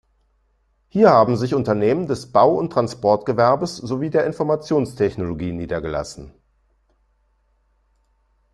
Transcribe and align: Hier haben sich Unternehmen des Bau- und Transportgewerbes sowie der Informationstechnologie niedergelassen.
Hier 0.89 1.11
haben 1.11 1.37
sich 1.37 1.53
Unternehmen 1.53 2.07
des 2.07 2.31
Bau- 2.31 2.55
und 2.55 2.73
Transportgewerbes 2.73 3.77
sowie 3.77 4.09
der 4.09 4.25
Informationstechnologie 4.25 5.51
niedergelassen. 5.51 6.33